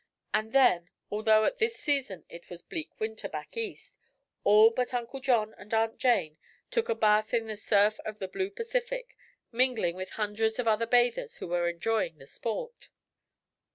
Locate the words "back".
3.29-3.55